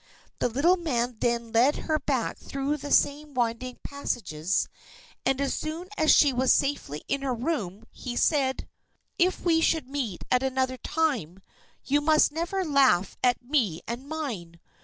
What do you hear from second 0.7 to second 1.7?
man then